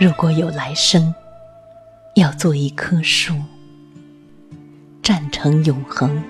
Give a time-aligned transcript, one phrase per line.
[0.00, 1.14] 如果有来生，
[2.14, 3.34] 要做一棵树，
[5.02, 6.24] 站成永恒，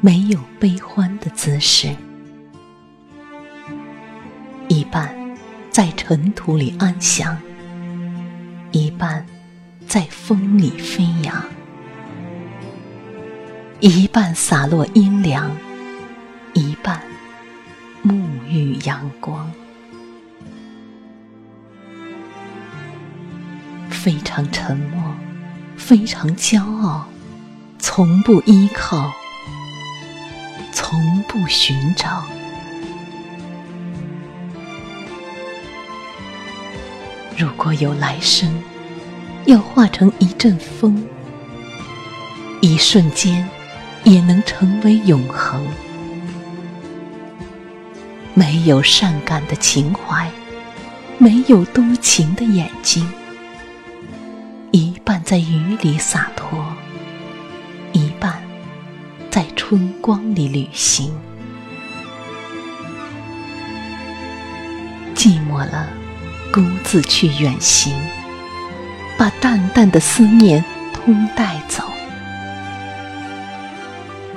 [0.00, 1.94] 没有悲欢的姿势，
[4.66, 5.14] 一半
[5.70, 7.40] 在尘土里安详，
[8.72, 9.24] 一半
[9.86, 11.44] 在风里飞扬，
[13.78, 15.48] 一半洒落阴凉，
[16.54, 17.00] 一半
[18.02, 19.48] 沐浴阳光。
[24.02, 25.14] 非常沉默，
[25.76, 27.06] 非常骄傲，
[27.78, 29.12] 从不依靠，
[30.72, 32.24] 从不寻找。
[37.36, 38.50] 如果有来生，
[39.44, 41.06] 要化成一阵风，
[42.62, 43.46] 一瞬间
[44.04, 45.62] 也能成为永恒。
[48.32, 50.30] 没有善感的情怀，
[51.18, 53.06] 没有多情的眼睛。
[55.30, 56.58] 在雨里洒脱，
[57.92, 58.42] 一半
[59.30, 61.16] 在春光里旅行。
[65.14, 65.88] 寂寞了，
[66.52, 67.94] 孤自去远行，
[69.16, 71.84] 把淡淡的思念通带走。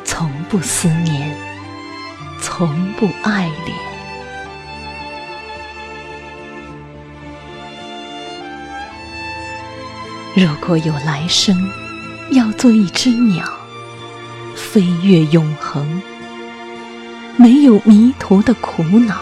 [0.05, 1.35] 从不思念，
[2.39, 3.92] 从不爱恋。
[10.35, 11.55] 如果有来生，
[12.31, 13.45] 要做一只鸟，
[14.55, 16.01] 飞越永恒，
[17.37, 19.21] 没有迷途的苦恼。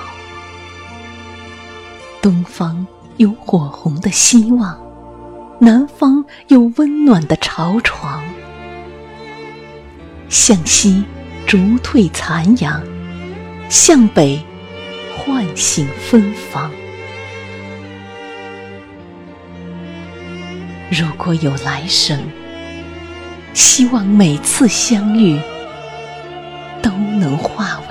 [2.21, 4.79] 东方有火红的希望，
[5.59, 8.23] 南方有温暖的巢床。
[10.29, 11.03] 向西
[11.45, 12.81] 逐退残阳，
[13.67, 14.41] 向北
[15.17, 16.71] 唤醒芬芳。
[20.93, 22.19] 如果有来生，
[23.53, 25.39] 希望每次相遇
[26.81, 27.90] 都能化为